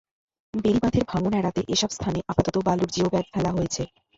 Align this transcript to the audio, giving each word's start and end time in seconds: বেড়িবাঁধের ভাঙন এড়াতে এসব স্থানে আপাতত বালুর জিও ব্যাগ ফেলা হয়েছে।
বেড়িবাঁধের 0.53 1.03
ভাঙন 1.11 1.33
এড়াতে 1.39 1.61
এসব 1.73 1.89
স্থানে 1.89 2.19
আপাতত 2.31 2.55
বালুর 2.67 2.89
জিও 2.93 3.07
ব্যাগ 3.13 3.25
ফেলা 3.33 3.51
হয়েছে। 3.53 3.83